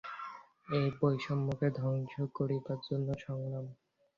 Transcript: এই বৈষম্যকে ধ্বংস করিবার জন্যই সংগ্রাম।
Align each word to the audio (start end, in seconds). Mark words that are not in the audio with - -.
এই 0.69 0.85
বৈষম্যকে 0.97 1.67
ধ্বংস 1.77 2.13
করিবার 2.37 2.77
জন্যই 2.87 3.19
সংগ্রাম। 3.19 3.65